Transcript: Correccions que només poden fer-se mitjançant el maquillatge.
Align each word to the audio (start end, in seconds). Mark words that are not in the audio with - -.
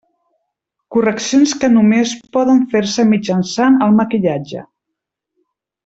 Correccions 0.95 1.53
que 1.65 1.69
només 1.75 2.15
poden 2.37 2.65
fer-se 2.73 3.07
mitjançant 3.13 3.79
el 3.89 3.95
maquillatge. 4.03 4.65